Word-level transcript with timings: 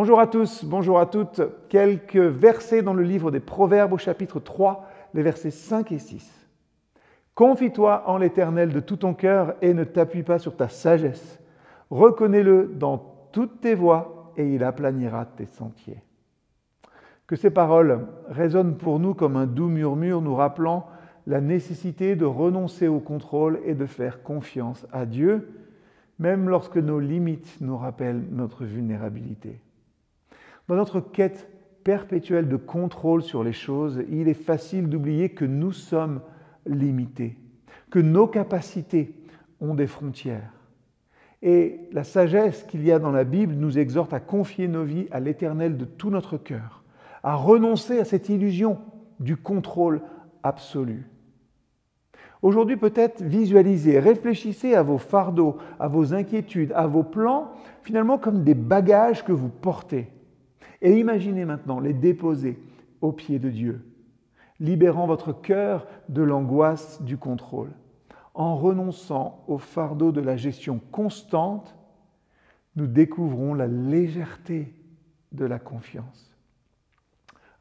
Bonjour 0.00 0.20
à 0.20 0.28
tous, 0.28 0.64
bonjour 0.64 1.00
à 1.00 1.06
toutes. 1.06 1.42
Quelques 1.68 2.14
versets 2.14 2.82
dans 2.82 2.94
le 2.94 3.02
livre 3.02 3.32
des 3.32 3.40
Proverbes 3.40 3.94
au 3.94 3.98
chapitre 3.98 4.38
3, 4.38 4.86
les 5.12 5.24
versets 5.24 5.50
5 5.50 5.90
et 5.90 5.98
6. 5.98 6.48
Confie-toi 7.34 8.04
en 8.06 8.16
l'Éternel 8.16 8.72
de 8.72 8.78
tout 8.78 8.98
ton 8.98 9.12
cœur 9.12 9.56
et 9.60 9.74
ne 9.74 9.82
t'appuie 9.82 10.22
pas 10.22 10.38
sur 10.38 10.54
ta 10.54 10.68
sagesse. 10.68 11.40
Reconnais-le 11.90 12.76
dans 12.76 12.98
toutes 13.32 13.60
tes 13.60 13.74
voies 13.74 14.32
et 14.36 14.54
il 14.54 14.62
aplanira 14.62 15.24
tes 15.24 15.46
sentiers. 15.46 16.00
Que 17.26 17.34
ces 17.34 17.50
paroles 17.50 18.06
résonnent 18.28 18.76
pour 18.76 19.00
nous 19.00 19.14
comme 19.14 19.36
un 19.36 19.46
doux 19.46 19.66
murmure 19.66 20.22
nous 20.22 20.36
rappelant 20.36 20.86
la 21.26 21.40
nécessité 21.40 22.14
de 22.14 22.24
renoncer 22.24 22.86
au 22.86 23.00
contrôle 23.00 23.58
et 23.64 23.74
de 23.74 23.86
faire 23.86 24.22
confiance 24.22 24.86
à 24.92 25.06
Dieu, 25.06 25.50
même 26.20 26.48
lorsque 26.48 26.78
nos 26.78 27.00
limites 27.00 27.60
nous 27.60 27.76
rappellent 27.76 28.22
notre 28.30 28.64
vulnérabilité. 28.64 29.60
Dans 30.68 30.76
notre 30.76 31.00
quête 31.00 31.48
perpétuelle 31.82 32.46
de 32.46 32.56
contrôle 32.56 33.22
sur 33.22 33.42
les 33.42 33.54
choses, 33.54 34.04
il 34.10 34.28
est 34.28 34.34
facile 34.34 34.90
d'oublier 34.90 35.30
que 35.30 35.46
nous 35.46 35.72
sommes 35.72 36.20
limités, 36.66 37.38
que 37.90 37.98
nos 37.98 38.26
capacités 38.26 39.14
ont 39.62 39.74
des 39.74 39.86
frontières. 39.86 40.52
Et 41.40 41.88
la 41.92 42.04
sagesse 42.04 42.64
qu'il 42.64 42.84
y 42.84 42.92
a 42.92 42.98
dans 42.98 43.12
la 43.12 43.24
Bible 43.24 43.54
nous 43.54 43.78
exhorte 43.78 44.12
à 44.12 44.20
confier 44.20 44.68
nos 44.68 44.84
vies 44.84 45.06
à 45.10 45.20
l'Éternel 45.20 45.78
de 45.78 45.86
tout 45.86 46.10
notre 46.10 46.36
cœur, 46.36 46.82
à 47.22 47.34
renoncer 47.34 47.98
à 47.98 48.04
cette 48.04 48.28
illusion 48.28 48.78
du 49.20 49.38
contrôle 49.38 50.02
absolu. 50.42 51.06
Aujourd'hui, 52.42 52.76
peut-être 52.76 53.22
visualisez, 53.22 53.98
réfléchissez 53.98 54.74
à 54.74 54.82
vos 54.82 54.98
fardeaux, 54.98 55.56
à 55.80 55.88
vos 55.88 56.12
inquiétudes, 56.12 56.72
à 56.72 56.86
vos 56.86 57.04
plans, 57.04 57.52
finalement 57.82 58.18
comme 58.18 58.44
des 58.44 58.54
bagages 58.54 59.24
que 59.24 59.32
vous 59.32 59.48
portez. 59.48 60.08
Et 60.80 60.98
imaginez 60.98 61.44
maintenant 61.44 61.80
les 61.80 61.92
déposer 61.92 62.58
aux 63.00 63.12
pieds 63.12 63.38
de 63.38 63.50
Dieu, 63.50 63.84
libérant 64.60 65.06
votre 65.06 65.32
cœur 65.32 65.86
de 66.08 66.22
l'angoisse 66.22 67.02
du 67.02 67.16
contrôle. 67.16 67.70
En 68.34 68.56
renonçant 68.56 69.44
au 69.48 69.58
fardeau 69.58 70.12
de 70.12 70.20
la 70.20 70.36
gestion 70.36 70.80
constante, 70.92 71.76
nous 72.76 72.86
découvrons 72.86 73.54
la 73.54 73.66
légèreté 73.66 74.72
de 75.32 75.44
la 75.44 75.58
confiance. 75.58 76.36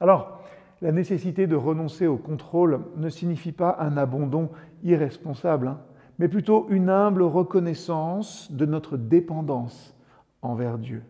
Alors, 0.00 0.42
la 0.82 0.92
nécessité 0.92 1.46
de 1.46 1.56
renoncer 1.56 2.06
au 2.06 2.18
contrôle 2.18 2.80
ne 2.96 3.08
signifie 3.08 3.52
pas 3.52 3.78
un 3.80 3.96
abandon 3.96 4.50
irresponsable, 4.82 5.68
hein, 5.68 5.80
mais 6.18 6.28
plutôt 6.28 6.66
une 6.68 6.90
humble 6.90 7.22
reconnaissance 7.22 8.52
de 8.52 8.66
notre 8.66 8.98
dépendance 8.98 9.94
envers 10.42 10.78
Dieu. 10.78 11.02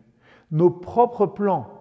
Nos 0.52 0.70
propres 0.70 1.26
plans 1.26 1.75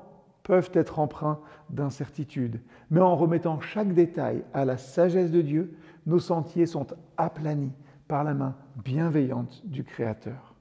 peuvent 0.46 0.70
être 0.74 1.00
empreints 1.00 1.40
d'incertitude, 1.72 2.62
mais 2.92 3.02
en 3.02 3.16
remettant 3.16 3.60
chaque 3.60 3.94
détail 3.94 4.44
à 4.54 4.64
la 4.64 4.78
sagesse 4.78 5.32
de 5.32 5.42
Dieu, 5.42 5.76
nos 6.06 6.20
sentiers 6.20 6.68
sont 6.68 6.86
aplanis 7.18 7.74
par 8.08 8.24
la 8.24 8.36
main 8.36 8.56
bienveillante 8.84 9.64
du 9.66 9.84
Créateur. 9.84 10.54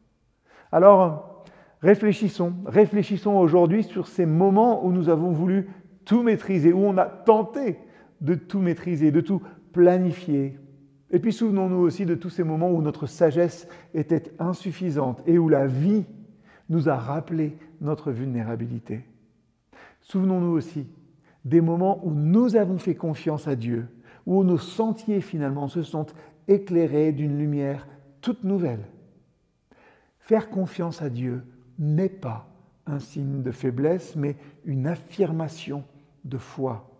Alors, 0.72 1.44
réfléchissons, 1.82 2.54
réfléchissons 2.64 3.34
aujourd'hui 3.34 3.84
sur 3.84 4.08
ces 4.08 4.24
moments 4.24 4.84
où 4.86 4.90
nous 4.90 5.10
avons 5.10 5.32
voulu 5.32 5.68
tout 6.06 6.22
maîtriser, 6.22 6.72
où 6.72 6.80
on 6.80 6.96
a 6.96 7.04
tenté 7.04 7.78
de 8.22 8.34
tout 8.34 8.60
maîtriser, 8.60 9.10
de 9.10 9.20
tout 9.20 9.42
planifier. 9.72 10.58
Et 11.10 11.18
puis 11.18 11.32
souvenons-nous 11.34 11.76
aussi 11.76 12.06
de 12.06 12.14
tous 12.14 12.30
ces 12.30 12.42
moments 12.42 12.70
où 12.70 12.80
notre 12.80 13.06
sagesse 13.06 13.68
était 13.92 14.32
insuffisante 14.38 15.20
et 15.26 15.38
où 15.38 15.50
la 15.50 15.66
vie 15.66 16.06
nous 16.70 16.88
a 16.88 16.96
rappelé 16.96 17.58
notre 17.82 18.10
vulnérabilité. 18.10 19.04
Souvenons-nous 20.04 20.52
aussi 20.52 20.86
des 21.44 21.60
moments 21.60 22.00
où 22.04 22.10
nous 22.10 22.56
avons 22.56 22.78
fait 22.78 22.94
confiance 22.94 23.48
à 23.48 23.56
Dieu, 23.56 23.86
où 24.26 24.44
nos 24.44 24.58
sentiers 24.58 25.20
finalement 25.20 25.68
se 25.68 25.82
sont 25.82 26.06
éclairés 26.48 27.12
d'une 27.12 27.38
lumière 27.38 27.86
toute 28.20 28.44
nouvelle. 28.44 28.84
Faire 30.20 30.48
confiance 30.48 31.02
à 31.02 31.10
Dieu 31.10 31.42
n'est 31.78 32.08
pas 32.08 32.48
un 32.86 32.98
signe 32.98 33.42
de 33.42 33.50
faiblesse, 33.50 34.14
mais 34.16 34.36
une 34.64 34.86
affirmation 34.86 35.84
de 36.24 36.38
foi. 36.38 36.90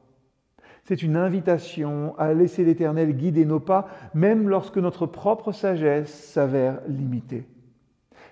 C'est 0.85 1.03
une 1.03 1.17
invitation 1.17 2.15
à 2.19 2.35
laisser 2.35 2.65
l'Éternel 2.65 3.17
guider 3.17 3.47
nos 3.47 3.61
pas, 3.61 3.89
même 4.13 4.49
lorsque 4.49 4.77
notre 4.77 5.07
propre 5.07 5.53
sagesse 5.53 6.13
s'avère 6.13 6.81
limitée. 6.89 7.47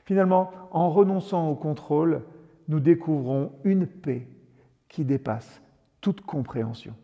Finalement, 0.05 0.51
en 0.71 0.91
renonçant 0.91 1.49
au 1.49 1.55
contrôle, 1.55 2.23
nous 2.69 2.81
découvrons 2.81 3.53
une 3.65 3.87
paix 3.87 4.27
qui 4.93 5.05
dépasse 5.05 5.61
toute 6.01 6.21
compréhension. 6.21 6.95